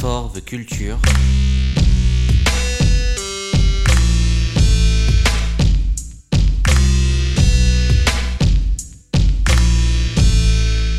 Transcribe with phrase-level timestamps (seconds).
[0.00, 0.96] For the Culture.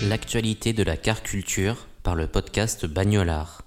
[0.09, 3.62] L'actualité de la car culture par le podcast Bagnolard.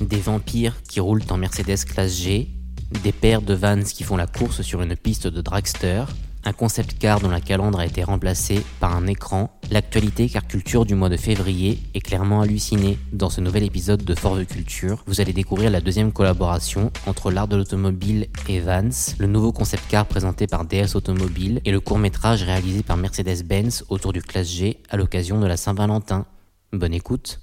[0.00, 2.48] Des vampires qui roulent en Mercedes classe G,
[3.04, 6.04] des paires de vans qui font la course sur une piste de dragster,
[6.44, 10.84] un concept car dont la calandre a été remplacée par un écran, l'actualité car culture
[10.84, 12.98] du mois de février est clairement hallucinée.
[13.12, 17.48] Dans ce nouvel épisode de Forve Culture, vous allez découvrir la deuxième collaboration entre l'art
[17.48, 21.98] de l'automobile et Vans, le nouveau concept car présenté par DS Automobile et le court
[21.98, 26.26] métrage réalisé par Mercedes-Benz autour du classe G à l'occasion de la Saint-Valentin.
[26.72, 27.40] Bonne écoute.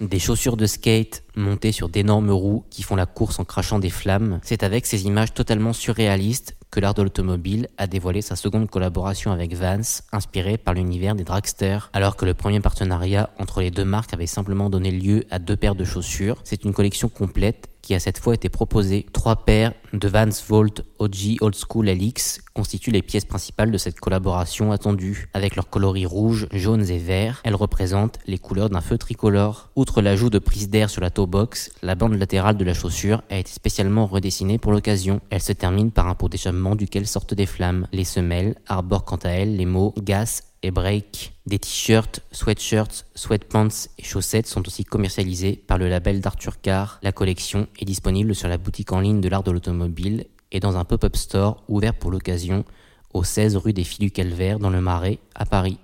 [0.00, 3.90] Des chaussures de skate montées sur d'énormes roues qui font la course en crachant des
[3.90, 4.40] flammes.
[4.42, 9.32] C'est avec ces images totalement surréalistes que l'art de l'automobile a dévoilé sa seconde collaboration
[9.32, 11.90] avec Vans, inspirée par l'univers des dragsters.
[11.92, 15.56] Alors que le premier partenariat entre les deux marques avait simplement donné lieu à deux
[15.56, 19.06] paires de chaussures, c'est une collection complète qui a cette fois été proposée.
[19.14, 23.98] Trois paires de Vans Volt OG Old School LX constituent les pièces principales de cette
[23.98, 25.30] collaboration attendue.
[25.32, 29.70] Avec leurs coloris rouges, jaunes et verts, elles représentent les couleurs d'un feu tricolore.
[29.74, 33.22] Outre l'ajout de prises d'air sur la toe box, la bande latérale de la chaussure
[33.30, 35.20] a été spécialement redessinée pour l'occasion.
[35.30, 37.86] Elle se termine par un pot d'échappement duquel sortent des flammes.
[37.92, 41.34] Les semelles arborent quant à elles les mots gas et break.
[41.46, 46.98] Des t-shirts, sweatshirts, sweatpants et chaussettes sont aussi commercialisés par le label d'Arthur Carr.
[47.02, 50.76] La collection est disponible sur la boutique en ligne de l'art de l'automobile et dans
[50.76, 52.64] un pop-up store ouvert pour l'occasion
[53.14, 55.78] au 16 rue des Filles du Calvaire dans le Marais à Paris.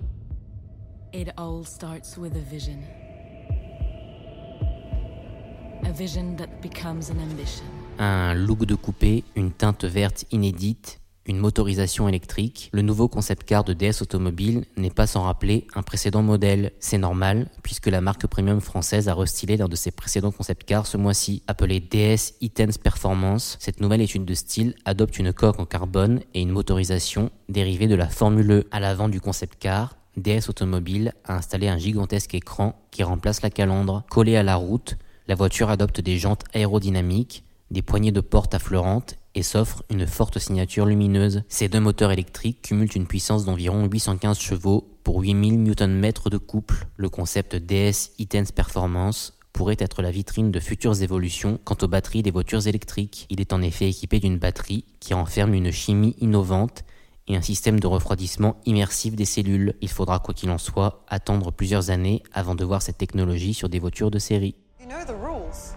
[7.99, 13.63] Un look de coupé, une teinte verte inédite, une motorisation électrique, le nouveau concept car
[13.63, 16.71] de DS Automobile n'est pas sans rappeler un précédent modèle.
[16.79, 20.87] C'est normal, puisque la marque premium française a restylé l'un de ses précédents concept cars
[20.87, 21.43] ce mois-ci.
[21.47, 26.41] Appelé DS E-Tense Performance, cette nouvelle étude de style adopte une coque en carbone et
[26.41, 28.67] une motorisation dérivée de la Formule E.
[28.71, 33.49] À l'avant du concept car, DS Automobile a installé un gigantesque écran qui remplace la
[33.49, 34.03] calandre.
[34.09, 34.97] Collé à la route,
[35.27, 40.39] la voiture adopte des jantes aérodynamiques, des poignées de porte affleurantes et s'offre une forte
[40.39, 41.43] signature lumineuse.
[41.49, 46.87] Ces deux moteurs électriques cumulent une puissance d'environ 815 chevaux pour 8000 Nm de couple.
[46.95, 52.23] Le concept DS E-Tense Performance pourrait être la vitrine de futures évolutions quant aux batteries
[52.23, 53.25] des voitures électriques.
[53.29, 56.83] Il est en effet équipé d'une batterie qui renferme une chimie innovante
[57.27, 59.73] et un système de refroidissement immersif des cellules.
[59.81, 63.69] Il faudra quoi qu'il en soit attendre plusieurs années avant de voir cette technologie sur
[63.69, 64.55] des voitures de série.
[64.85, 65.73] You know the rules.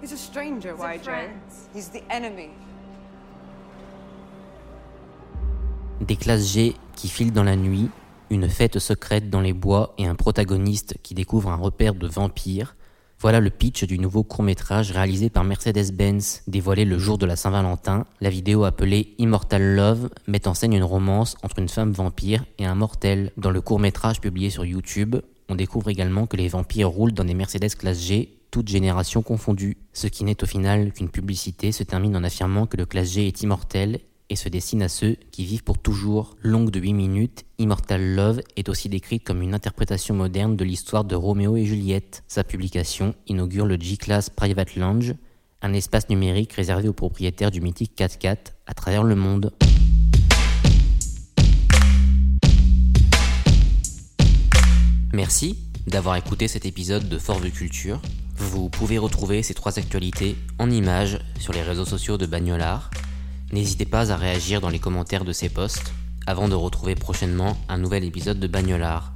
[0.00, 1.28] He's a stranger, YJ.
[1.74, 2.48] He's the enemy.
[6.00, 7.90] Des classes G qui filent dans la nuit,
[8.30, 12.74] une fête secrète dans les bois et un protagoniste qui découvre un repère de vampires.
[13.18, 18.06] Voilà le pitch du nouveau court-métrage réalisé par Mercedes-Benz, dévoilé le jour de la Saint-Valentin.
[18.22, 22.64] La vidéo appelée Immortal Love met en scène une romance entre une femme vampire et
[22.64, 23.30] un mortel.
[23.36, 25.16] Dans le court-métrage publié sur YouTube,
[25.48, 29.76] on découvre également que les vampires roulent dans des Mercedes classe G, toutes générations confondues.
[29.92, 33.26] Ce qui n'est au final qu'une publicité se termine en affirmant que le classe G
[33.26, 34.00] est immortel
[34.30, 36.36] et se destine à ceux qui vivent pour toujours.
[36.42, 41.04] Longue de 8 minutes, Immortal Love est aussi décrite comme une interprétation moderne de l'histoire
[41.04, 42.22] de Roméo et Juliette.
[42.26, 45.14] Sa publication inaugure le G-Class Private Lounge,
[45.60, 49.52] un espace numérique réservé aux propriétaires du mythique 4x4 à travers le monde.
[55.14, 55.56] Merci
[55.86, 58.02] d'avoir écouté cet épisode de Force de Culture.
[58.36, 62.90] Vous pouvez retrouver ces trois actualités en images sur les réseaux sociaux de Bagnolard.
[63.52, 65.92] N'hésitez pas à réagir dans les commentaires de ces posts
[66.26, 69.12] avant de retrouver prochainement un nouvel épisode de Bagnolard.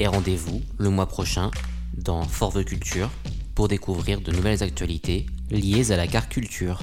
[0.00, 1.50] Et rendez-vous le mois prochain
[1.96, 3.08] dans Forve Culture
[3.54, 6.82] pour découvrir de nouvelles actualités liées à la car culture.